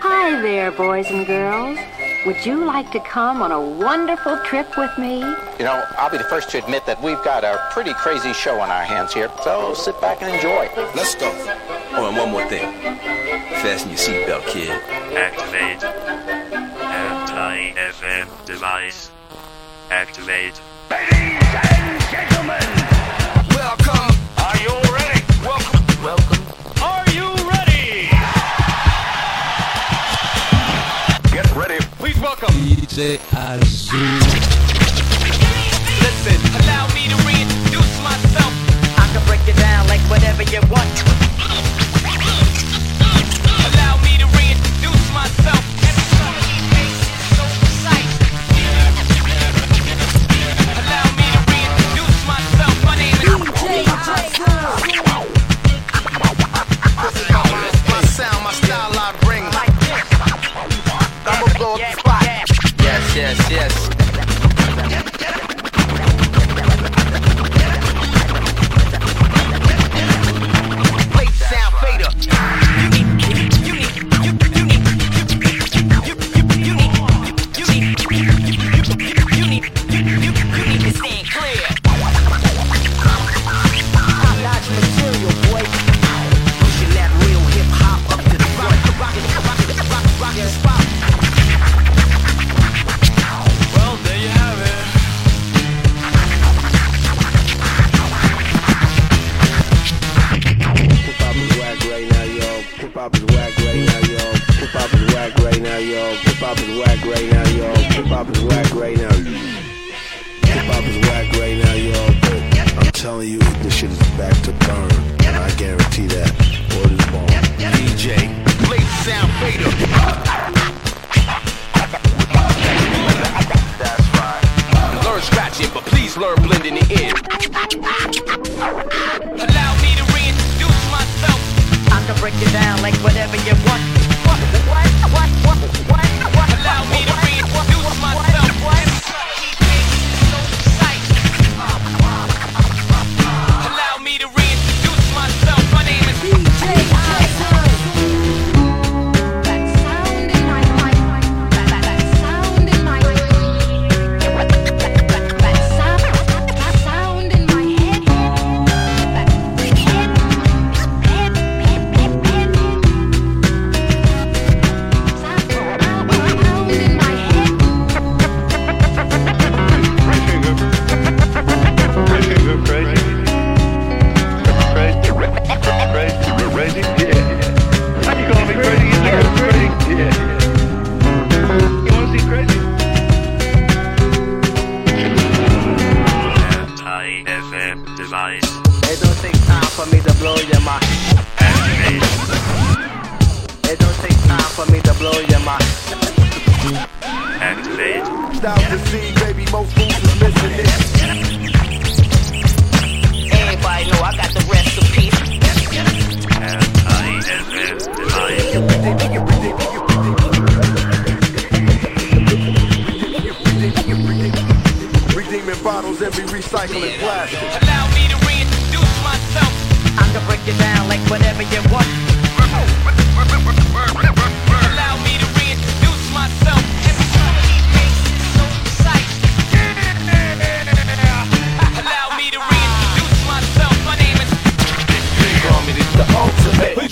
[0.00, 1.78] Hi there, boys and girls.
[2.26, 5.20] Would you like to come on a wonderful trip with me?
[5.20, 8.60] You know, I'll be the first to admit that we've got a pretty crazy show
[8.60, 10.68] on our hands here, so sit back and enjoy.
[10.94, 11.30] Let's go.
[11.92, 12.74] Oh, and one more thing.
[13.62, 14.70] Fasten your seatbelt, kid.
[15.16, 15.82] Activate.
[16.82, 19.10] Anti-FM device.
[19.90, 20.60] Activate.
[20.90, 22.77] Ladies and gentlemen,
[32.58, 34.00] DJ Azul.
[36.02, 38.52] Listen, allow me to reintroduce myself.
[38.98, 41.27] I can break it down like whatever you want.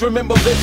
[0.06, 0.56] Remember this.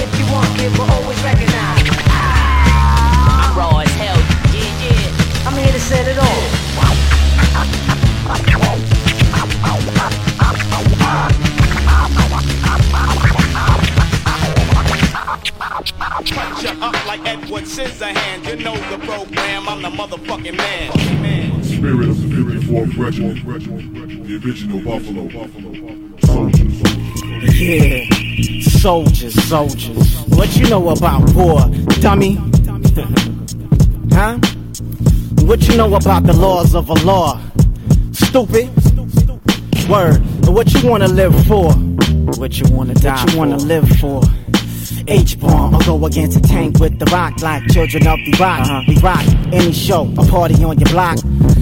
[0.00, 1.90] If you want, it will always recognize.
[2.08, 4.16] I'm raw as hell.
[4.48, 5.46] Yeah, yeah.
[5.46, 6.70] I'm here to set it off.
[16.30, 18.48] Punch you up like Edward Scissorhands.
[18.48, 19.68] You know the program.
[19.68, 21.62] I'm the motherfucking man.
[21.62, 25.89] Spirit of the 54th Regiment, the original Buffalo, soldiers.
[27.60, 28.06] Yeah,
[28.62, 30.16] soldiers, soldiers.
[30.28, 31.60] What you know about war,
[32.00, 32.36] dummy?
[34.14, 34.38] huh?
[35.44, 37.38] What you know about the laws of a law?
[38.12, 38.70] Stupid.
[39.90, 40.22] Word.
[40.46, 41.70] What you wanna live for?
[42.40, 44.22] What you wanna die What you wanna live for?
[45.06, 48.66] H-bomb, I'll go against a tank with the rock like children of the rock.
[48.66, 49.22] huh We rock
[49.52, 51.18] any show, a party on your block.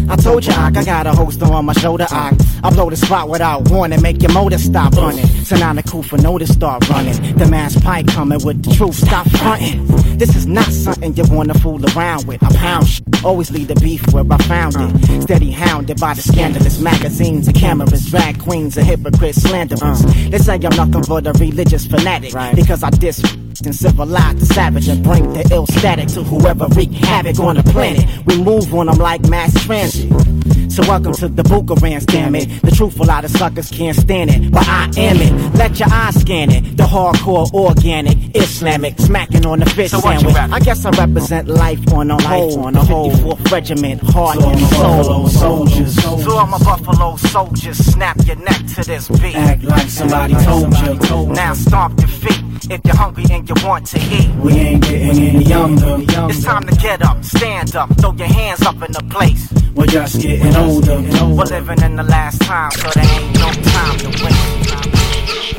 [0.09, 2.97] I told you, I, I got a holster on my shoulder, I I blow the
[2.97, 5.27] spot without warning, make your motor stop running.
[5.45, 7.37] So now the cool for notice start running.
[7.37, 9.87] The mass pike coming with the truth, stop fronting.
[10.19, 12.43] This is not something you wanna fool around with.
[12.43, 15.23] I pound shit, always lead the beef where I found it.
[15.23, 20.03] Steady hounded by the scandalous magazines and cameras, drag queens and hypocrites, slanderers.
[20.31, 23.23] They say I'm nothing but a religious fanatic because I diss
[23.65, 27.63] and civilize the savage and bring the ill static to whoever wreak havoc on the
[27.65, 28.05] planet.
[28.27, 30.38] We move on them like mass transit.
[30.79, 32.63] So welcome to the Bucharans, damn it.
[32.63, 35.55] The truth, a lot of suckers can't stand it, but I am it.
[35.57, 36.77] Let your eyes scan it.
[36.77, 40.37] The hardcore, organic, Islamic, smacking on the fish So sandwich.
[40.37, 42.61] I guess I represent life on a whole.
[42.61, 43.11] On a whole.
[43.11, 45.27] 54th Regiment, heart and soul.
[45.27, 45.97] soldiers.
[45.97, 47.75] So I'm a Buffalo soldier.
[47.75, 49.35] Snap your neck to this beat.
[49.35, 51.35] Act like somebody told you.
[51.35, 54.29] Now stomp your feet if you're hungry and you want to eat.
[54.37, 55.97] We ain't getting any younger.
[56.31, 59.53] It's time to get up, stand up, throw your hands up in the place.
[59.75, 61.01] We're just getting older.
[61.35, 64.59] We're living in the last time, so there ain't no time to waste.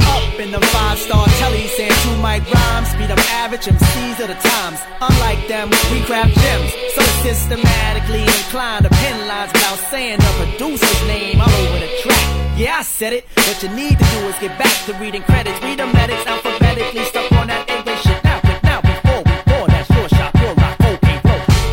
[0.08, 4.28] Up in the five star telly saying two mic rhymes, beat up average MCs of
[4.28, 4.80] the times.
[5.02, 11.08] Unlike them, we grab gems, so systematically inclined to pen lines without saying the producer's
[11.08, 12.58] name all over the track.
[12.58, 13.26] Yeah, I said it.
[13.36, 16.26] What you need to do is get back to reading credits, read the medics
[17.06, 17.66] stuck on that
[18.04, 18.40] shit now.
[18.64, 21.18] Now, before we that shot, rock, okay.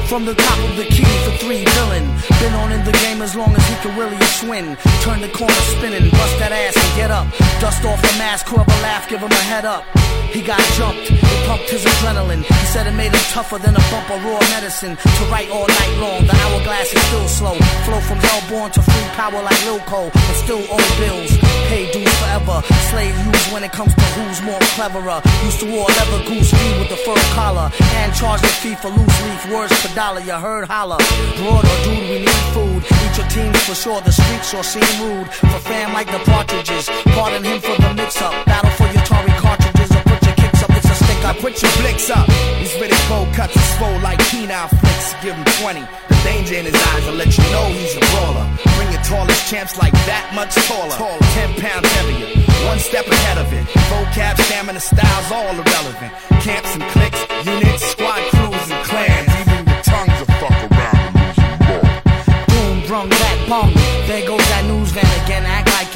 [0.09, 2.07] From the top of the key for three villain.
[2.41, 4.77] Been on in the game as long as he can really swing.
[5.03, 7.27] Turn the corner spinning, bust that ass and get up.
[7.61, 9.85] Dust off the mask, a laugh, give him a head up.
[10.33, 12.45] He got jumped, it pumped his adrenaline.
[12.45, 14.97] He said it made him tougher than a bump of raw medicine.
[14.97, 17.55] To write all night long, the hourglass is still slow.
[17.85, 21.56] Flow from hellborn to free power like Lil Cole, and still owe bills.
[21.69, 22.63] Pay dues forever.
[22.91, 25.21] Slave use when it comes to who's more cleverer.
[25.45, 27.71] Used to wore leather goose fee with the fur collar.
[28.01, 30.21] And charge the fee for loose leaf words per dollar.
[30.21, 30.99] You heard holler.
[31.39, 32.81] Broad or dude, we need food.
[32.85, 34.01] Eat your teams for sure.
[34.01, 35.29] The streets sure seem rude.
[35.29, 36.89] For fam like the partridges.
[37.17, 38.33] Pardon him for the mix up.
[38.47, 40.71] Battle for your Tory cartridges or put your kicks up.
[40.71, 42.27] It's a stick I put your blicks up.
[42.59, 45.15] These Riddick Bowe cuts is swole like penile flicks.
[45.23, 46.06] Give him 20.
[46.27, 48.47] Danger in his eyes will let you know he's a brawler.
[48.77, 50.99] Bring your tallest champs like that much taller.
[51.39, 52.29] 10 pounds heavier.
[52.67, 53.65] One step ahead of it.
[53.91, 56.13] Vocab, stamina, styles, all irrelevant.
[56.43, 58.06] Camps and cliques, units, squad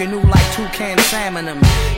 [0.01, 1.47] Act like like toucan salmon.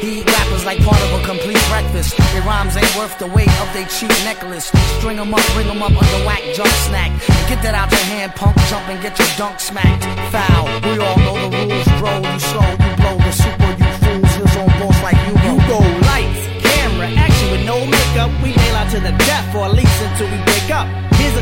[0.00, 2.16] He eat rappers like part of a complete breakfast.
[2.32, 4.72] Their rhymes ain't worth the weight of their cheap necklace.
[4.98, 7.12] String 'em up, bring 'em up under whack junk snack.
[7.48, 10.02] Get that out your hand, punk, jump and get your dunk smacked.
[10.32, 11.88] Foul, we all know the rules.
[12.00, 14.32] Bro, you slow, you blow the super, you fools.
[14.34, 15.78] His own boss like you You go
[16.10, 18.30] lights, camera, action with no makeup.
[18.42, 20.88] We nail out to the death, or at least until we break up.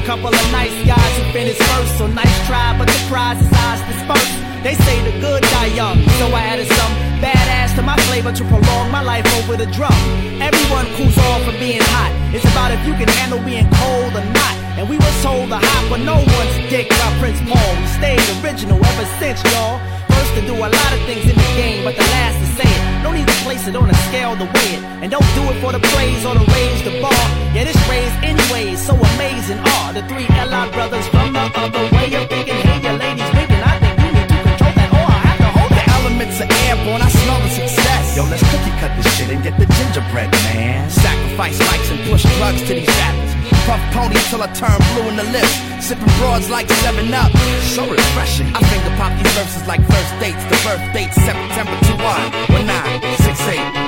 [0.00, 3.52] A couple of nice guys who finished first, so nice try, but the prize is
[3.52, 4.32] ours dispersed.
[4.64, 8.44] They say the good die young, so I added some badass to my flavor to
[8.44, 9.92] prolong my life over the drum.
[10.40, 12.16] Everyone cools off for being hot.
[12.34, 14.54] It's about if you can handle being cold or not.
[14.80, 17.70] And we were told to hop with no one's dick by Prince Paul.
[17.76, 19.89] We stayed original ever since, y'all.
[20.30, 22.70] First to do a lot of things in the game, but the last to say
[22.70, 23.02] it.
[23.02, 24.82] No need to place it on a scale to weigh it.
[25.02, 27.24] And don't do it for the praise or to raise the bar.
[27.50, 32.14] Yeah, this raise anyways, so amazing are the three LI brothers from the other way
[32.14, 32.54] of thinking.
[32.62, 33.58] Hey, your ladies winking.
[33.58, 36.50] I think you need to control that, or I have to hold The elements are
[36.62, 38.14] airborne, I smell the success.
[38.14, 40.86] Yo, let's cookie cut this shit and get the gingerbread, man.
[40.90, 43.39] Sacrifice mics and push drugs to these rappers.
[43.66, 45.54] Puff ponies till I turn blue in the lips.
[45.80, 47.32] Sipping broads like 7 Up.
[47.74, 48.48] So refreshing.
[48.54, 50.44] I finger pop these verses like first dates.
[50.50, 53.79] The birth date September 2 1 19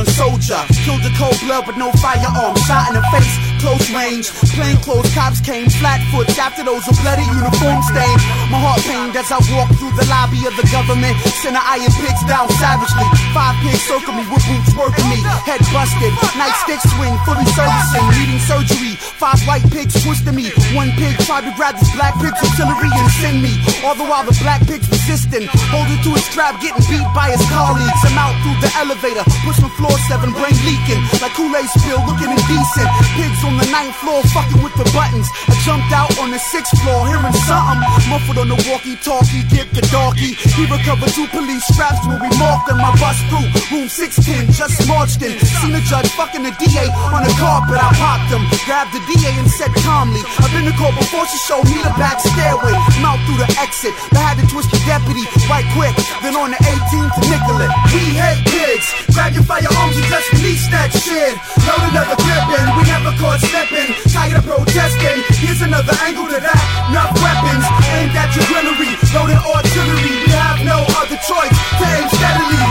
[0.00, 0.56] soldier.
[0.88, 2.56] Killed a cold blood with no firearm.
[2.64, 4.32] Shot in the face, close range.
[4.56, 8.16] Plain clothes cops came, flat foot after those with bloody uniform stain.
[8.48, 11.18] My heart pained as I walked through the lobby of the government.
[11.44, 13.04] Send an iron pigs down savagely.
[13.36, 15.20] Five pigs circle me with boots working me.
[15.44, 18.96] Head busted, nightstick swing, fully servicing, needing surgery.
[19.20, 20.48] Five white pigs twisting me.
[20.72, 23.60] One pig tried to grab this black pig's artillery and send me.
[23.84, 27.42] All the while the black pig's resisting, holding to his strap, getting beat by his
[27.52, 28.00] colleagues.
[28.08, 32.30] I'm out through the elevator, push from floor seven, brain leaking like Kool-Aid spill, looking
[32.30, 32.86] indecent.
[33.18, 35.26] Pigs on the ninth floor, fucking with the buttons.
[35.50, 39.42] I jumped out on the sixth floor, hearing something muffled on the walkie-talkie.
[39.50, 40.38] Get the doggy.
[40.54, 42.78] He recovered two police straps when we marked him.
[42.78, 45.34] My bus through room 610, just marched in.
[45.58, 47.74] Seen the judge fucking the DA on the carpet.
[47.74, 51.38] I popped him, grabbed the DA and said calmly, I've been to court before she
[51.42, 52.70] showed me the back stairway.
[53.02, 53.90] Mouth through the exit.
[54.14, 55.94] I had to twist the deputy right quick.
[56.22, 57.72] Then on the 18th to Nicollet.
[57.90, 58.86] We hate pigs.
[59.10, 61.34] Grab your firearms and just release that shit.
[61.64, 62.66] Load another clipping.
[62.76, 63.88] We never caught slipping.
[64.12, 65.24] Tired of protesting.
[65.40, 66.60] Here's another angle to that.
[66.92, 67.64] Enough weapons
[67.96, 68.92] aimed at your grillery.
[69.12, 70.14] Loaded artillery.
[70.28, 72.62] We have no other choice to aim steadily.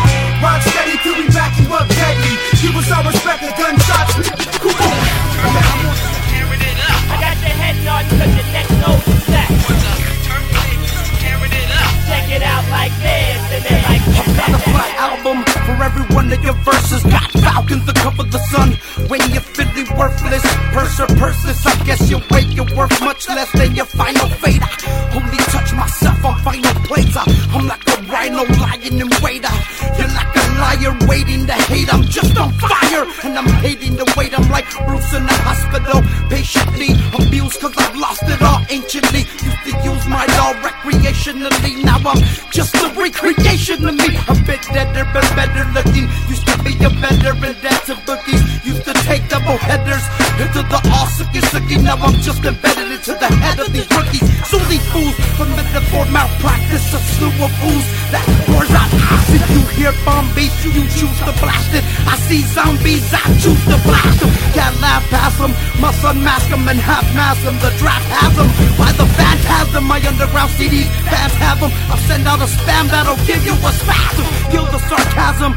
[0.42, 2.34] Rock steady till we back you up deadly.
[2.62, 4.14] Give us our respect and gunshots.
[4.62, 4.98] Come on.
[7.12, 9.50] I got your head nod cause your neck knows it's that.
[12.08, 14.02] Check it out like this and then like
[14.42, 17.04] Got a flat album for every one of your verses.
[17.04, 18.74] Got falcons to cover the sun.
[19.10, 23.52] When you're feeling worthless, purse or purses, I guess you weight you're worth much less
[23.52, 24.62] than your final fate.
[24.62, 27.16] I only touch myself on final plates.
[27.18, 29.56] I'm like a rhino lying in waiter.
[29.98, 31.92] You're like a liar waiting to hate.
[31.94, 34.38] I'm just on fire and I'm hating the weight.
[34.38, 36.00] I'm like Bruce in the hospital,
[36.30, 39.26] patiently abused cause I've lost it all anciently.
[39.48, 41.84] Used to use my law recreationally.
[41.84, 44.10] Now I'm just a recreation of me.
[44.30, 46.06] A bit deader but better looking.
[46.30, 47.56] Used to be a veteran
[48.06, 48.32] bookies.
[48.32, 48.41] Used to
[49.06, 50.04] take double headers
[50.38, 51.08] into the all
[51.52, 51.78] sucky.
[51.82, 54.26] Now I'm just embedded into the head of these rookies.
[54.48, 59.42] So these fools from metaphor malpractice, a slew of fools that pours out acid.
[59.52, 61.84] You hear bomb beats, you choose to blast it.
[62.08, 64.32] I see zombies, I choose to blast them.
[64.56, 67.58] Can't laugh past them, must unmask them and half mask them.
[67.60, 68.50] The draft has them.
[68.78, 71.72] By the phantasm, my underground CDs, fans have them.
[71.90, 74.26] I'll send out a spam that'll give you a spasm.
[74.52, 75.54] Feel the sarcasm.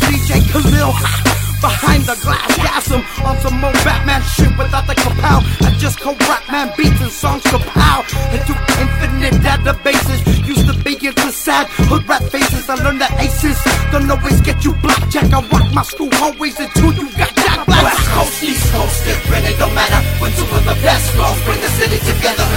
[0.00, 1.49] DJ Khalil.
[1.60, 5.44] Behind the glass, gas 'em on some more Batman shit without the kapow.
[5.66, 8.00] I just co rap man beats and songs kapow.
[8.32, 10.20] Into infinite databases.
[10.46, 12.68] Used to be into sad hood rap faces.
[12.70, 13.58] I learned the aces
[13.92, 15.32] don't always get you blackjack.
[15.32, 17.82] I rock my school always until you got jack black.
[17.84, 20.00] West Coast, East Coast, it don't matter.
[20.20, 22.49] When two of the best flows bring the city together.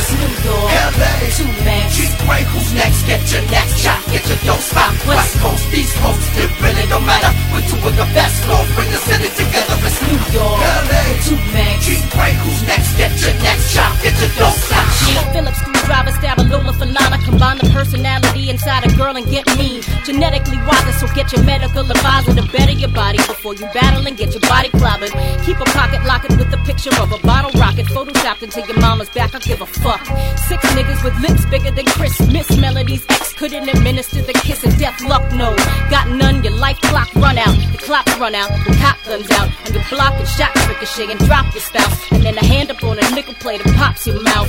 [18.63, 19.81] Inside a girl and get me.
[20.05, 24.15] Genetically wiser, so get your medical advisor to better your body before you battle and
[24.15, 25.11] get your body clobbered.
[25.45, 29.09] Keep a pocket locket with a picture of a bottle rocket photoshopped into your mama's
[29.09, 29.35] back.
[29.35, 30.05] I give a fuck.
[30.47, 33.05] Six niggas with lips bigger than Christmas melodies.
[33.09, 35.01] X couldn't administer the kiss of death.
[35.01, 35.55] Luck no,
[35.89, 36.42] got none.
[36.63, 37.57] Life clock run out.
[37.73, 38.47] The clock run out.
[38.63, 39.49] The cop guns out.
[39.65, 41.99] And your block and shot ricochet and drop your spouse.
[42.09, 44.47] And then a hand up on a nickel plate and pops your mouth.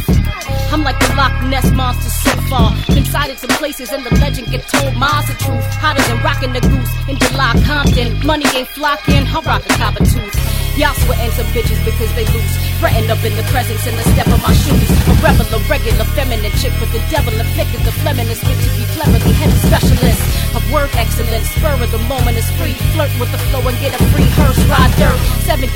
[0.71, 2.71] I'm like the Loch Ness monster so far.
[2.94, 5.66] Been sighted some places and the legend get told miles the truth.
[5.83, 8.25] Hotter than rocking the goose in July Compton.
[8.25, 10.54] Money ain't flocking, I'll rock a copper tooth.
[10.78, 12.54] Y'all sweating some bitches because they loose.
[12.78, 14.90] Threatened up in the presence and the step of my shoes.
[15.06, 18.87] A rebel, a regular feminine chick, but the devil afflicted the feminist bitch to be
[18.94, 20.18] cleverly headed specialist
[20.56, 21.47] of word excellence.
[21.54, 22.75] Spur of the moment is free.
[22.94, 25.18] Flirt with the flow and get a free hearse ride dirt.
[25.44, 25.73] 72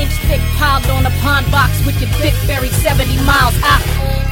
[0.00, 3.82] inch thick piled on a pond box with your dick buried 70 miles out.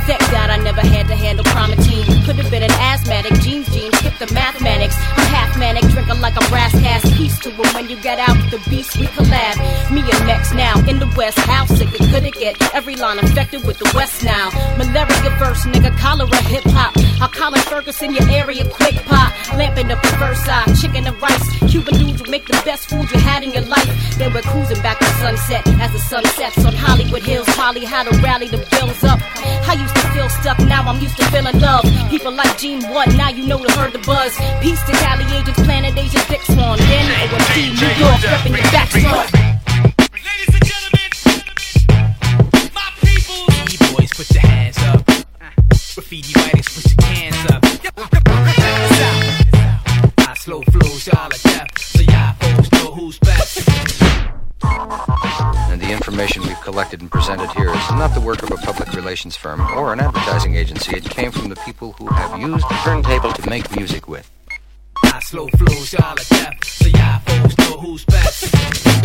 [0.08, 2.24] Thank God I never had to handle Primatene.
[2.24, 4.96] Could have been an asthmatic, jeans, jeans, skip the mathematics.
[4.96, 7.12] I'm half manic, drinking like a brass cast.
[7.12, 9.60] Peace to him when you get out with the beast, we collab.
[9.92, 12.56] Me and Max now in the West, how sick it could it get?
[12.74, 14.48] Every line infected with the West now.
[14.78, 16.96] Malaria verse, nigga, cholera, hip hop.
[17.20, 19.32] I'll call Ferguson, your area, quick pop.
[19.56, 21.20] Lamping up the first side, chicken and
[21.68, 23.88] Cuban dudes will make the best food you had in your life.
[24.16, 27.48] Then we're cruising back to sunset as the sun sets on Hollywood Hills.
[27.48, 29.20] Holly, how to rally the bills up.
[29.68, 31.84] I used to feel stuck, now I'm used to feeling love.
[32.08, 34.36] People like Gene What, now you know to heard the buzz.
[34.60, 38.88] Peace to Cali agents, Planet Asia, Dick Swan, Danny OMG, New York, repping your back
[38.92, 39.17] boys,
[59.08, 60.94] relations firm or an advertising agency.
[60.94, 64.30] It came from the people who have used the turntable to make music with.
[65.02, 68.52] I slow flows y'all to death, so y'all folks know who's best.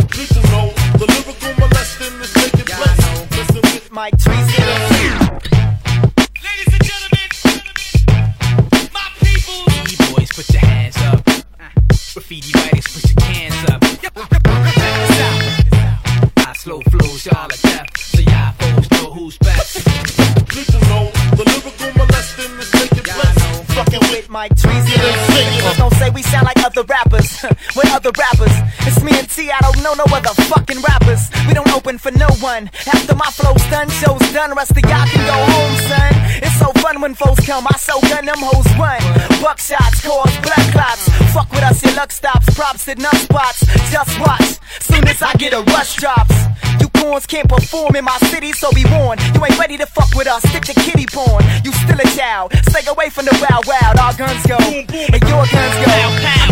[0.09, 3.31] People know the lyrical molesting is taking place.
[3.31, 4.65] Listen with Mike Treason.
[6.43, 7.29] Ladies and gentlemen,
[8.91, 9.63] my people.
[9.87, 11.23] E-boys, put your hands up.
[11.61, 11.71] Ah.
[12.13, 13.81] Graffiti writers, put your cans up.
[14.15, 15.62] I
[16.63, 19.83] slow flows y'all to death, so y'all folks know who's best.
[20.47, 23.39] People know the lyrical molesting is taking place.
[23.75, 24.95] Fucking with Mike Treason.
[25.35, 27.43] Niggas don't say we sound like other rappers.
[27.75, 28.55] with other rappers.
[28.87, 31.27] It's me and T, I don't know no other fucking rappers.
[31.47, 32.71] We don't open for no one.
[32.87, 36.42] After my flow's done, show's done, rest of y'all can go home, son.
[37.01, 38.99] When foes come, I so gun them hoes run.
[39.43, 41.09] Buckshots, cause blood clots.
[41.33, 42.53] Fuck with us, your luck stops.
[42.55, 43.65] Props at enough spots.
[43.91, 44.59] Just watch.
[44.79, 46.33] Soon as I get a rush drops.
[47.03, 49.19] Corns can't perform in my city, so be warned.
[49.35, 51.43] You ain't ready to fuck with us, stick to kitty porn.
[51.65, 53.99] You still a child, stay away from the wild wild.
[53.99, 55.91] Our guns go, and your guns go.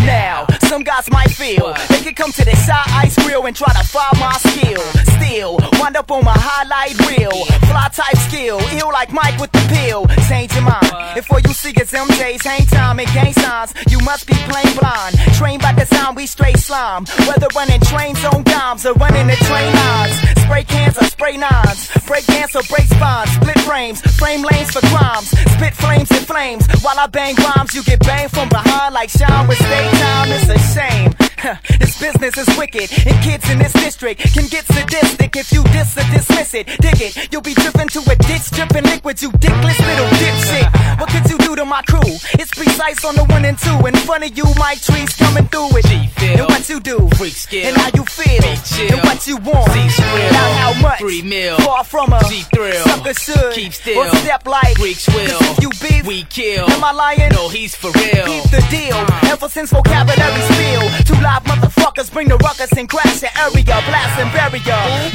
[0.04, 3.72] Now, some guys might feel they could come to the shy ice grill and try
[3.72, 4.82] to find my skill.
[5.16, 7.32] Still, wind up on my highlight reel.
[7.72, 10.06] Fly type skill, ill like Mike with the pill.
[10.28, 11.16] Change your mind.
[11.16, 14.76] If all you see is MJ's hang time and gang signs, you must be plain
[14.76, 15.16] blind.
[15.32, 17.06] Trained by the design, we straight slime.
[17.26, 20.41] Whether running trains on dimes or running the train lines.
[20.52, 21.88] Spray cans or spray nines.
[22.06, 23.30] Break dance or break spines.
[23.30, 25.30] Split frames, frame lanes for crimes.
[25.30, 26.66] Spit flames and flames.
[26.82, 29.08] While I bang rhymes, you get banged from behind like
[29.48, 30.28] with stay time.
[30.30, 31.21] It's a shame.
[31.80, 35.96] this business is wicked, and kids in this district can get sadistic if you diss
[35.96, 36.66] or dismiss it.
[36.80, 40.98] Dig it, you'll be driven to a ditch, dripping liquid, you dickless little dipshit.
[41.00, 42.00] What could you do to my crew?
[42.38, 43.74] It's precise on the one and two.
[43.86, 45.86] In front of you, my Trees coming through it.
[46.22, 47.66] And what you do, Freak skill.
[47.66, 50.98] and how you feel, and what you want, not how much.
[50.98, 51.56] Three mil.
[51.58, 52.84] far from a G-Thrill.
[52.84, 53.98] sucker should Keep still.
[53.98, 55.26] or step like Freaks will.
[55.28, 56.70] 'Cause if you beef, We kill.
[56.70, 57.32] Am I lying?
[57.32, 58.24] No, he's for real.
[58.26, 58.94] Keep the deal.
[58.96, 59.32] Uh-huh.
[59.32, 64.20] Ever since vocabulary spill, two live motherfuckers bring the ruckus and crash the area, blast
[64.20, 64.60] and bury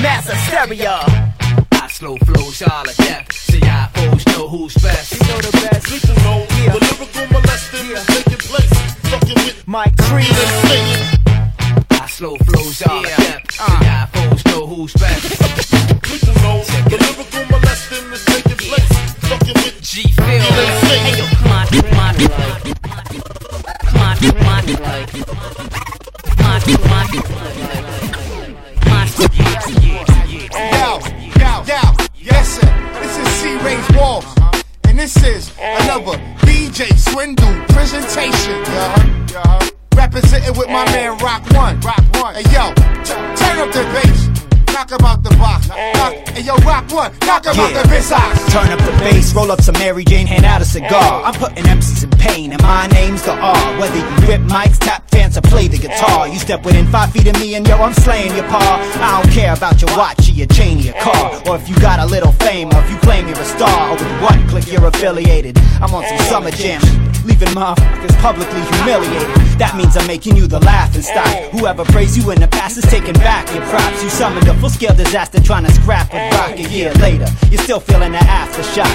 [0.02, 1.00] mass hysteria.
[1.72, 5.14] I slow flows y'all to death, so y'all folks know who's best.
[5.14, 5.86] You know the best.
[5.88, 8.74] People know the lyrical molesting is taking place.
[9.12, 10.32] Fucking with Mike Trees.
[10.32, 11.06] Uh.
[11.92, 15.24] I slow flows y'all to death, so y'all folks know who's best.
[16.10, 18.92] People know the lyrical molesting is taking place.
[19.30, 20.07] Fucking with G
[46.98, 47.12] One.
[47.28, 47.84] Knock about Yeah.
[47.84, 48.37] the bass box.
[48.50, 51.24] Turn up the bass, roll up some Mary Jane, hand out a cigar.
[51.24, 53.80] I'm putting MCs in pain, and my name's the R.
[53.80, 57.28] Whether you rip mics, tap fans, or play the guitar, you step within five feet
[57.28, 58.80] of me, and yo, I'm slaying your paw.
[59.02, 61.76] I don't care about your watch or your chain or your car, or if you
[61.80, 64.72] got a little fame, or if you claim you're a star, or with what click
[64.72, 65.58] you're affiliated.
[65.82, 66.82] I'm on some summer jam,
[67.26, 69.28] leaving motherfuckers publicly humiliated.
[69.60, 71.28] That means I'm making you the laughing stock.
[71.52, 74.04] Whoever praised you in the past is taking back your props.
[74.04, 77.28] You summoned a full scale disaster trying to scrap a rock a year later.
[77.50, 78.94] You're still feeling the aftershock.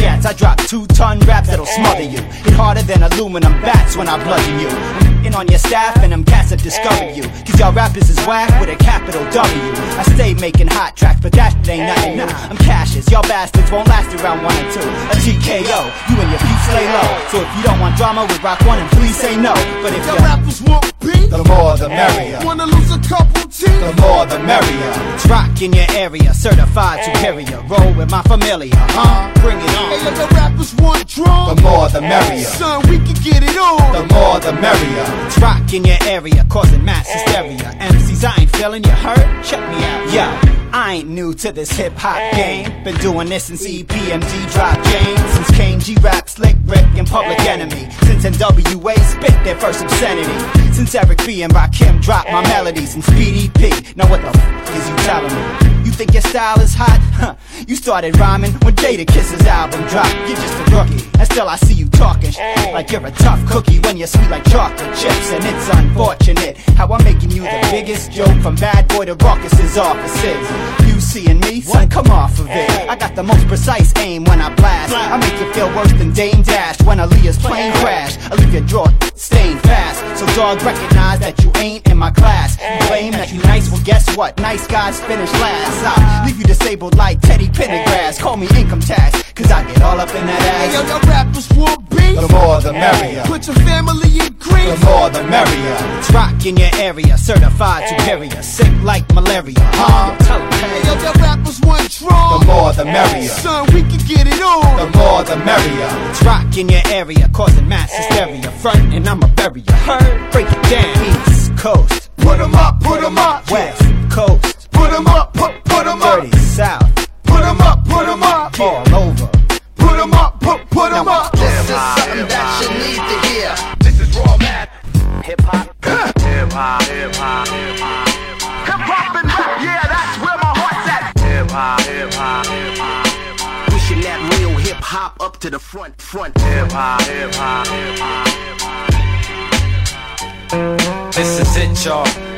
[0.00, 2.20] Cats, I drop two ton raps that'll smother you.
[2.44, 5.03] Hit harder than aluminum bats when I bludgeon you.
[5.26, 7.22] I'm on your staff and them cats that discover you.
[7.48, 9.62] Cause y'all rappers is whack with a capital W.
[9.98, 12.28] I stay making hot tracks, but that ain't nothing new.
[12.28, 14.84] I'm Cassius, y'all bastards won't last around one or two.
[15.10, 15.80] A TKO,
[16.12, 17.10] you and your peeps lay low.
[17.32, 19.54] So if you don't want drama with Rock One, then please say no.
[19.82, 21.30] But if The you rappers want beef.
[21.30, 22.38] the more the merrier.
[22.44, 23.74] Wanna lose a couple teeth.
[23.80, 24.92] The more the merrier.
[25.18, 27.58] It's rock in your area, certified superior.
[27.66, 29.32] Roll with my familiar, huh?
[29.42, 30.14] Bring it Hey, yo, on.
[30.14, 31.56] the rappers want drums.
[31.56, 32.44] The more the merrier.
[32.44, 33.82] Son, we can get it on.
[33.92, 35.06] The more the merrier.
[35.40, 37.70] Rock in your area, causing mass hysteria.
[37.80, 39.44] MCs, I ain't feeling you hurt.
[39.44, 40.54] Check me out, yo.
[40.72, 42.82] I ain't new to this hip hop game.
[42.82, 45.30] Been doing this since EPMD dropped James.
[45.34, 47.90] Since Kane G Rap, Slick Rick, and Public Enemy.
[48.02, 50.72] Since NWA spit their first obscenity.
[50.72, 52.90] Since Eric B and Rakim dropped my melodies.
[52.92, 53.94] Since BDP.
[53.96, 55.84] Now what the f is you telling me?
[55.84, 56.98] You think your style is hot?
[57.14, 57.36] Huh.
[57.68, 60.16] You started rhyming when Jadakiss's album dropped.
[60.26, 61.08] You're just a rookie.
[61.20, 62.38] And still I see you talking sh-
[62.72, 65.32] like you're a tough cookie when you're sweet like chocolate chips.
[65.32, 69.76] And it's unfortunate How I'm making you the biggest joke from bad boy to Rawkus's
[69.78, 70.86] offices.
[70.86, 72.70] You seeing me, son, come off of it.
[72.88, 74.92] I got the most precise aim when I blast.
[74.94, 78.16] I make you feel worse than Dame Dash when Aaliyah's plane crash.
[78.30, 80.18] I leave your draw stained fast.
[80.18, 82.58] So dog recognize that you ain't in my class.
[82.60, 84.38] You claim that you nice, well guess what?
[84.38, 85.98] Nice guys finish last.
[85.98, 88.18] I leave you disabled like Teddy Pendergrass.
[88.20, 90.60] Call me income tax, cause I get all up in that ass.
[90.64, 92.14] Hey, yo, your rappers will be.
[92.14, 93.22] The more the merrier.
[93.26, 94.70] Put your family in green.
[94.70, 95.76] The more the merrier.
[95.98, 98.42] It's rock in your area, certified superior.
[98.42, 100.14] Sick like malaria, huh?
[100.60, 102.38] Hey, yo, your rappers want draw.
[102.38, 103.28] The more the merrier.
[103.28, 104.76] Son, we can get it on.
[104.78, 105.88] The more the merrier.
[106.10, 108.50] It's rock in your area, causing mass hysteria.
[108.62, 109.74] Front and I'ma bury ya.
[109.74, 110.32] Heard?
[110.32, 110.94] Break it down.
[111.28, 112.10] East Coast.
[112.16, 113.50] Put 'em up, put 'em up.
[113.50, 113.83] West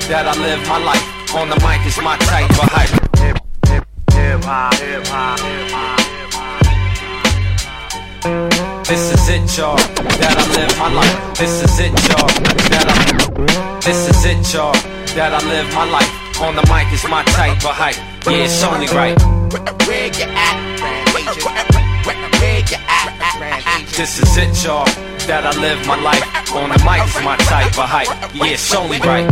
[0.06, 1.02] That I live my life.
[1.34, 2.94] On the mic is my type of hype.
[3.18, 3.42] Hip,
[4.46, 5.98] hop, hip hop, hip hop.
[8.86, 9.74] This is it, y'all.
[9.74, 11.10] That I live my life.
[11.34, 12.30] This is it, y'all.
[12.70, 13.02] That I.
[13.82, 14.78] This is it, y'all.
[15.18, 16.06] That I live my life.
[16.40, 17.98] On the mic is my type of hype.
[18.30, 19.18] Yeah, it's only right.
[19.90, 21.10] Where you at?
[21.10, 21.66] Where you at?
[23.96, 24.86] This is it, y'all.
[25.26, 26.22] That I live my life.
[26.54, 28.06] On the mic is my type of hype.
[28.32, 29.26] Yeah, it's only right.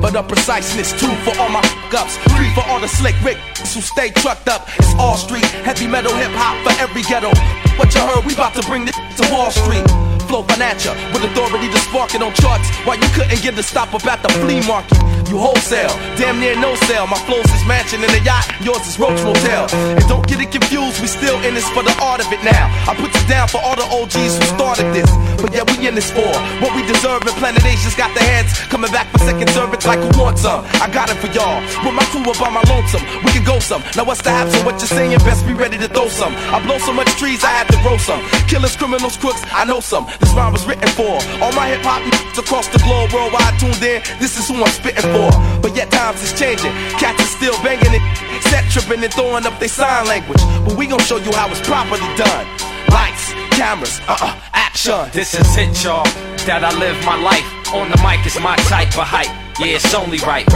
[0.00, 1.60] But a preciseness, two for all my
[1.92, 4.66] ups, three for all the slick Rick who stay trucked up.
[4.78, 7.28] It's all street, heavy metal hip hop for every ghetto.
[7.76, 10.13] What you heard, we about to bring this to Wall Street.
[10.42, 12.66] Financial with authority to spark it on charts.
[12.82, 14.98] Why you couldn't get the stop up at the flea market?
[15.30, 17.06] You wholesale, damn near no sale.
[17.06, 19.70] My flows is mansion in a yacht, yours is Roach Motel.
[19.70, 22.66] And don't get it confused, we still in this for the art of it now.
[22.90, 25.06] I put you down for all the OGs who started this.
[25.38, 26.26] But yeah, we in this for
[26.58, 27.22] what we deserve.
[27.22, 30.66] And Planet Asia's got the heads coming back for second service like who wants some.
[30.82, 31.62] I got it for y'all.
[31.86, 33.82] With my crew up on my lonesome, we can go some.
[33.94, 35.14] Now what's the haps what you're saying?
[35.22, 36.34] Best be ready to throw some.
[36.50, 38.20] I blow so much trees, I had to grow some.
[38.48, 40.06] Killers, criminals, crooks, I know some.
[40.24, 43.76] This rhyme was written for all my hip hop n***s across the globe, worldwide tuned
[43.84, 44.00] in.
[44.16, 45.28] This is who I'm spitting for.
[45.60, 46.72] But yet times is changing.
[46.96, 48.00] Cats is still banging it,
[48.48, 50.40] set tripping and throwing up their sign language.
[50.64, 52.48] But we gon' show you how it's properly done.
[52.88, 55.12] Lights, cameras, uh-uh, action.
[55.12, 56.08] This is it, y'all.
[56.48, 57.44] That I live my life.
[57.76, 59.28] On the mic is my type of hype.
[59.60, 60.48] Yeah, it's only right.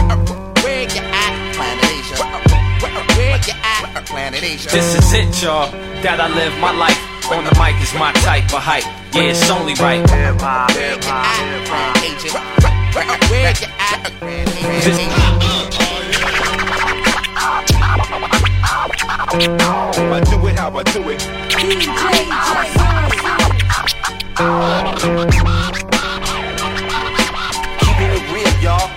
[0.65, 1.33] Where you at?
[1.53, 2.17] Planet Asia.
[3.21, 4.05] Where you at?
[4.07, 4.69] Planet Asia.
[4.73, 5.69] This is it, y'all.
[6.01, 6.97] That I live my life.
[7.31, 8.83] On the mic is my type of hype.
[9.13, 10.03] Yeah, it's only right.
[20.11, 21.19] I do it how I do it.
[27.79, 28.89] Keeping it real, y'all.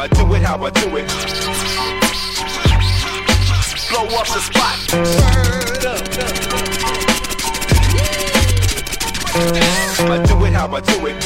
[0.00, 1.06] I do it how I do it.
[3.90, 4.76] Blow up the spot.
[9.38, 11.20] I do it how I do it.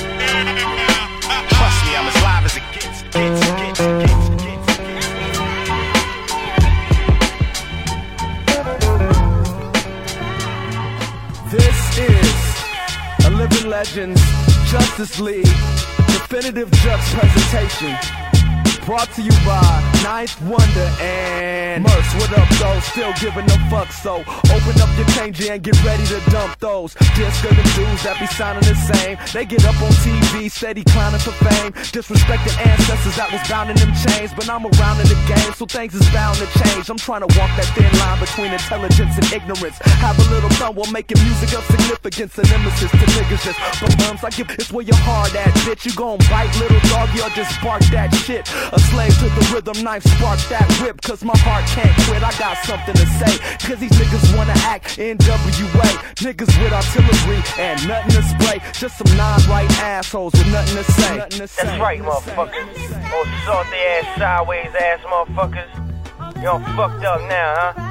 [1.54, 3.02] Trust me, I'm as live as it gets.
[3.02, 4.70] gets, gets, gets.
[11.52, 14.20] This is a Living Legends
[14.68, 15.46] Justice League
[16.08, 17.96] definitive Jux presentation.
[18.86, 22.14] Brought to you by Ninth Wonder and Murs.
[22.14, 22.80] What up, though?
[22.80, 26.94] Still giving them fuck, so open up your change and get ready to dump those.
[27.14, 29.18] Just the dudes that be sounding the same.
[29.32, 31.72] They get up on TV, steady clowning for fame.
[31.94, 34.32] Disrespecting ancestors that was bound in them chains.
[34.34, 36.90] But I'm around in the game, so things is bound to change.
[36.90, 39.78] I'm trying to walk that thin line between intelligence and ignorance.
[40.02, 43.58] Have a little fun while making music of significance and nemesis to niggas just
[43.98, 44.24] bums.
[44.24, 45.86] I give it's where your heart at, bitch.
[45.86, 48.48] You gon' bite little doggy or just bark that shit.
[48.72, 51.00] A slave to the rhythm, knife spark that whip.
[51.02, 52.22] Cause my heart can't quit.
[52.22, 53.32] I got something to say.
[53.64, 55.88] Cause these niggas wanna act NWA.
[56.24, 58.58] Niggas with artillery and nothing to spray.
[58.72, 61.16] Just some non-white assholes with nothing to say.
[61.18, 62.68] That's right, motherfuckers.
[63.12, 66.42] Oh, salty ass, sideways ass motherfuckers.
[66.42, 67.89] Y'all fucked up now, huh?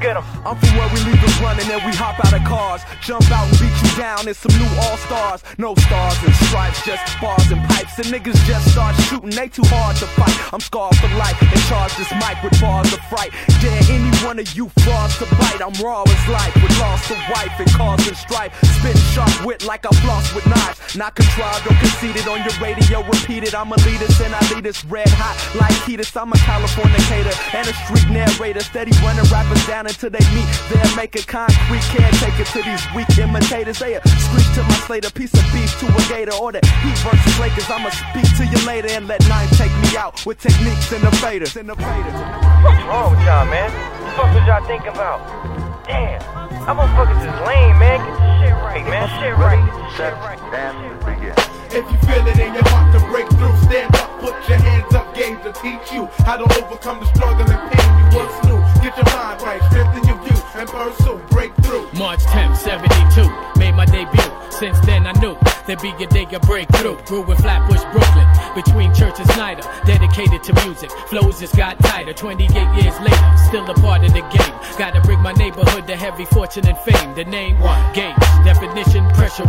[0.00, 0.24] Get 'em.
[0.46, 2.82] I'm from where we leave it running and we hop out of cars.
[3.02, 4.28] Jump out and beat you down.
[4.28, 5.42] It's some new all stars.
[5.58, 7.96] No stars and stripes, just bars and pipes.
[7.96, 10.36] The niggas just start shooting, they too hard to fight.
[10.54, 13.32] I'm scarred for life and charge this mic with bars of fright.
[13.60, 15.60] Dare any one of you frauds to bite.
[15.60, 18.54] I'm raw as life with loss a wife and causing strife.
[18.78, 20.78] Spitting sharp wit like I floss with knives.
[20.94, 23.54] Not contrived or conceited on your radio, repeated.
[23.54, 26.14] I'm a leader and I lead us red hot like Kiedis.
[26.14, 28.60] I'm a Californicator and a street narrator.
[28.60, 30.48] Steady running rappers down until they meet.
[30.68, 33.78] They'll make a concrete it to these weak imitators.
[33.78, 36.34] They a screech to my slate, a piece of beef to a gator.
[36.34, 37.68] Or the Heat versus Lakers.
[37.70, 41.10] I'ma speak to you later and let nine take me out with techniques and the
[41.18, 41.56] faders.
[41.56, 42.64] And the faders.
[42.64, 43.70] What's wrong with y'all, man?
[43.72, 45.86] What the fuck was y'all thinking about?
[45.86, 46.20] Damn,
[46.66, 47.98] how motherfuckers is this lame, man.
[47.98, 49.08] Get your shit right, man.
[49.20, 49.64] Shit right.
[49.64, 50.38] Get your shit right.
[50.52, 51.57] And begin.
[51.70, 54.94] If you feel it in your heart to break through, stand up, put your hands
[54.94, 58.58] up, games to teach you how to overcome the struggle and pain you once knew.
[58.82, 61.86] Get your mind right, strengthen your view, and pursue breakthrough.
[61.92, 64.32] March 10th, 72, made my debut.
[64.50, 66.96] Since then I knew there'd be a day of breakthrough.
[67.04, 68.26] Grew in Flatbush, Brooklyn,
[68.56, 69.62] between Church and Snyder.
[69.84, 72.12] Dedicated to music, flows just got tighter.
[72.12, 72.50] 28
[72.82, 74.54] years later, still a part of the game.
[74.78, 77.14] Gotta bring my neighborhood to heavy fortune and fame.
[77.14, 77.56] The name,
[77.94, 79.44] Games, definition, pressure.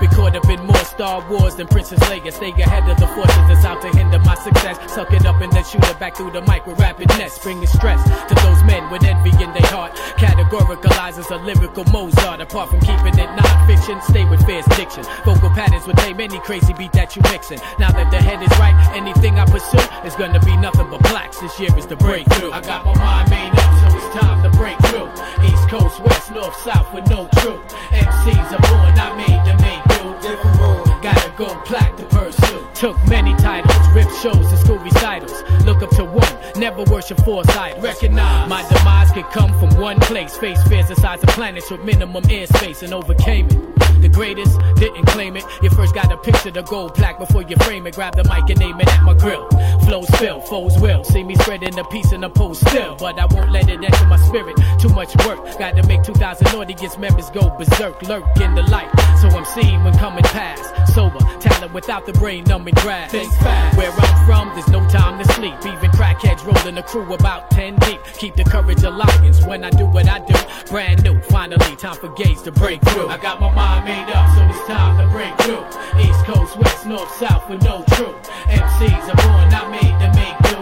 [0.00, 2.32] We caught up in more Star Wars than Princess Leia.
[2.32, 4.76] Stay ahead of the forces that's out to hinder my success.
[4.92, 7.42] Suck it up and then shoot it back through the mic with rapidness.
[7.42, 9.94] Bringing stress to those men with envy in their heart.
[10.20, 12.40] Categoricalizes a lyrical Mozart.
[12.40, 15.04] Apart from keeping it non-fiction, stay with fierce diction.
[15.24, 17.58] Vocal patterns would name any crazy beat that you mixing.
[17.78, 21.40] Now that the head is right, anything I pursue is gonna be nothing but blacks.
[21.40, 22.52] This year is the breakthrough.
[22.52, 25.08] I got my mind made up, it's time to break through.
[25.44, 27.62] East Coast, West, North, South with no truth.
[27.90, 29.76] MCs are born, I made the main.
[30.22, 32.66] Different gotta go plaque to pursue.
[32.74, 35.42] Took many titles, ripped shows and school recitals.
[35.64, 37.82] Look up to one, never worship idols.
[37.82, 40.36] Recognize my demise could come from one place.
[40.36, 43.76] Face fears the size of planets with minimum airspace and overcame it.
[44.02, 45.44] The greatest didn't claim it.
[45.62, 47.94] You first gotta picture the gold plaque before you frame it.
[47.94, 49.48] Grab the mic and name it at my grill.
[49.86, 51.04] Flows fill, foes will.
[51.04, 52.96] See me spreading the peace in the post still.
[52.96, 54.56] But I won't let it enter my spirit.
[54.80, 55.38] Too much work.
[55.60, 58.02] Gotta make 2,000 audience members go berserk.
[58.02, 58.90] Lurk in the light.
[59.20, 60.92] So I'm seen when coming past.
[60.92, 63.12] Sober, talent without the brain numbing grass.
[63.12, 63.78] Think fast.
[63.78, 65.54] Where I'm from, there's no time to sleep.
[65.60, 68.00] Even crackheads rolling a crew about 10 deep.
[68.18, 70.34] Keep the courage of lions when I do what I do.
[70.68, 73.08] Brand new, finally, time for gates to break through.
[73.08, 75.64] I got my mind made up, so it's time to break through.
[76.00, 78.16] East Coast, West, North, South with no truth.
[78.48, 80.56] MCs are born, not made to make do.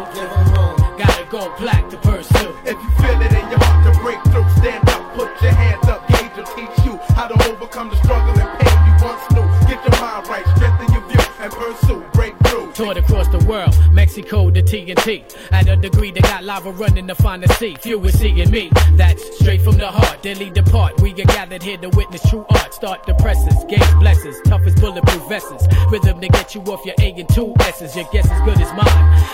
[0.98, 2.53] Gotta go black to pursue.
[2.64, 5.87] If you feel it in your heart to break through, stand up, put your hands
[5.88, 9.46] up, gauge will teach you how to overcome the struggle and pain you once knew.
[9.68, 12.72] Get your mind right, strengthen your view, and pursue breakthrough.
[12.72, 15.24] Toured across the world, Mexico to TNT.
[15.53, 17.74] At a degree, got lava running to find the sea.
[17.80, 18.70] Few is seeing me.
[18.92, 20.22] That's straight from the heart.
[20.22, 21.00] Daily depart.
[21.00, 22.74] We get gathered here to witness true art.
[22.74, 25.66] Start the presses, gaze blessings, tough as bulletproof vests.
[25.90, 27.96] Rhythm to get you off your A and two S's.
[27.96, 28.87] Your guess as good as mine.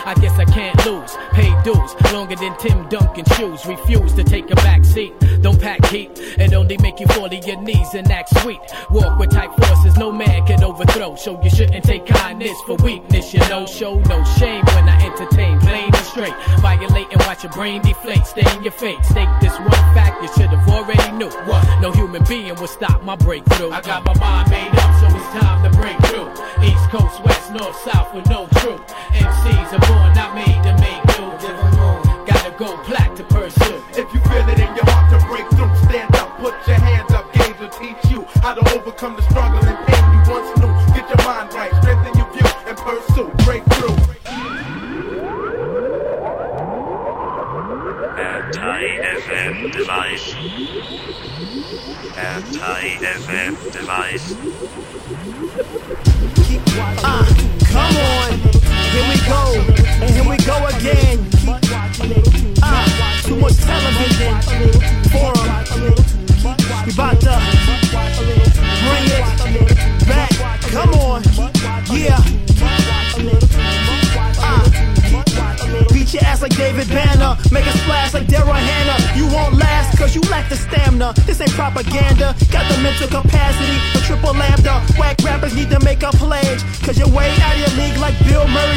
[0.07, 1.17] I guess I can't lose.
[1.33, 3.67] Pay dues longer than Tim Duncan shoes.
[3.67, 5.13] Refuse to take a back seat.
[5.43, 6.11] Don't pack heat.
[6.15, 8.61] It only make you fall to your knees and act sweet.
[8.91, 11.17] Walk with tight forces no man can overthrow.
[11.17, 13.35] So you shouldn't take kindness for weakness.
[13.35, 15.59] You know, show no shame when I entertain.
[15.67, 16.35] And straight.
[16.61, 18.27] Violate and watch your brain deflate.
[18.27, 18.99] Stay in your face.
[19.09, 21.31] State this one fact you should have already knew.
[21.47, 21.63] What?
[21.81, 23.71] No human being will stop my breakthrough.
[23.71, 26.31] I got my mind made up, so it's time to break through.
[26.65, 28.83] East Coast, West, North, South with no truth.
[29.13, 31.50] MCs are born, not made to make do.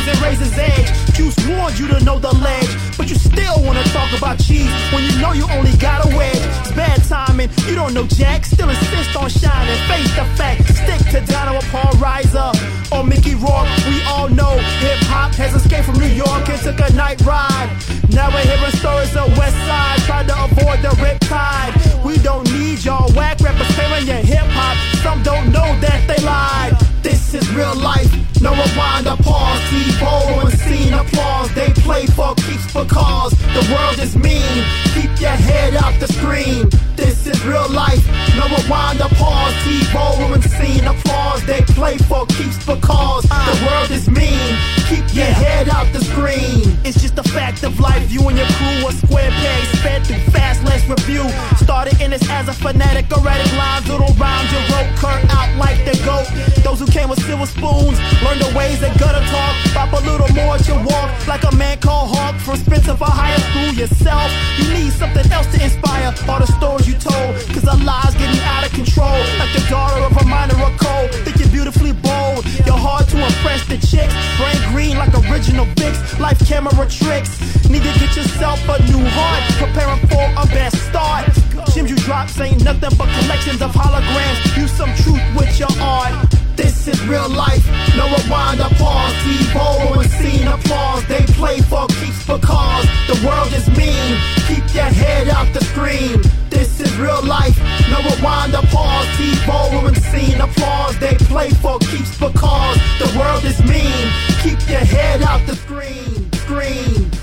[0.04, 1.14] Murray's and Razor's Edge.
[1.14, 5.04] Juice warned you to know the ledge, but you still wanna talk about cheese when
[5.04, 6.36] you know you only got a wedge.
[6.36, 9.80] It's bad timing, you don't know Jack, still insist on shining.
[9.88, 12.52] Face the fact, stick to Dino Paul Reiser,
[12.92, 13.70] or Mickey Rourke.
[13.88, 17.70] We all know hip hop has escaped from New York and took a night ride.
[18.10, 21.74] Now we're hearing stories of West Side, trying to avoid the rip tide.
[22.04, 24.76] We don't need y'all whack rappers claiming your hip hop.
[25.02, 26.74] Some don't know that they lied.
[27.02, 28.33] This is real life.
[28.44, 29.62] No rewind or pause.
[29.70, 31.54] T-Bowl and scene applause.
[31.56, 34.66] They play for keeps for because the world is mean.
[34.94, 36.70] Keep your head out the screen.
[36.98, 38.06] This is real life.
[38.36, 39.56] No rewind or pause.
[39.64, 41.46] T-Bowl and scene applause.
[41.46, 44.58] They play for keeps because the world is mean.
[44.90, 46.78] Keep your head out the screen.
[46.84, 48.12] It's just a fact of life.
[48.12, 49.80] You and your crew are square pegs.
[49.80, 51.24] Sped through fast, let's review.
[51.56, 55.80] Started in this as a fanatic, erratic lines, little rhymes you wrote, curl out like
[55.86, 56.28] the goat.
[56.64, 57.98] Those who came with silver spoons
[58.34, 59.54] learn the ways they gutter talk.
[59.74, 63.38] Pop a little more at walk, like a man called Hawk from Spenser for Hire
[63.40, 64.32] school yourself.
[64.58, 67.36] You need something else to inspire all the stories you told.
[67.54, 69.18] Cause our lives getting out of control.
[69.40, 71.12] Like the daughter of a minor or cold.
[71.26, 72.46] Think you're beautifully bold.
[72.66, 74.14] You're hard to impress the chicks.
[74.38, 76.20] Brain green like original Vicks.
[76.20, 77.40] Life camera tricks.
[77.70, 79.44] Need to get yourself a new heart.
[79.62, 81.30] Preparing for a best start.
[81.74, 84.58] Gems you drops ain't nothing but collections of holograms.
[84.58, 86.33] Use some truth with your art.
[86.56, 87.66] This is real life.
[87.96, 89.14] No rewind or pause.
[89.24, 91.06] Evo and scene applause.
[91.08, 94.18] They play for keeps because the world is mean.
[94.48, 96.22] Keep your head out the screen.
[96.50, 97.58] This is real life.
[97.90, 99.08] No rewind or pause.
[99.18, 100.98] Evo and scene applause.
[101.00, 104.06] They play for keeps because the world is mean.
[104.44, 106.32] Keep your head out the screen.
[106.34, 107.23] Screen.